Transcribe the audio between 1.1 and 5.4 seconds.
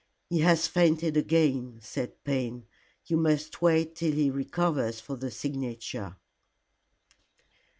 again," said Payne. "You must wait till he recovers for the